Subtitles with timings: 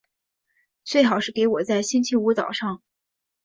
[0.83, 2.81] 最好是给我在星期五早上